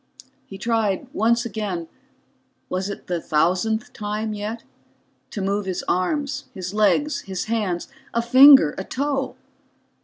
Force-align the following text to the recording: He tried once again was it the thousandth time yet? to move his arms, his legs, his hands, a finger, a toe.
He 0.47 0.57
tried 0.57 1.07
once 1.13 1.45
again 1.45 1.87
was 2.69 2.89
it 2.89 3.05
the 3.05 3.21
thousandth 3.21 3.93
time 3.93 4.33
yet? 4.33 4.63
to 5.29 5.43
move 5.43 5.67
his 5.67 5.83
arms, 5.87 6.45
his 6.55 6.73
legs, 6.73 7.19
his 7.19 7.43
hands, 7.45 7.87
a 8.11 8.23
finger, 8.23 8.73
a 8.79 8.83
toe. 8.83 9.35